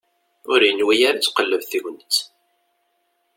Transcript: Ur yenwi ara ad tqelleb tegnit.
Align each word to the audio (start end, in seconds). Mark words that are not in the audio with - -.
Ur 0.51 0.59
yenwi 0.65 0.95
ara 1.07 1.17
ad 1.19 1.21
tqelleb 1.23 1.63
tegnit. 1.65 2.15